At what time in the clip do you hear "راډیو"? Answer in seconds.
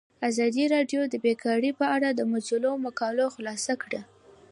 0.75-1.01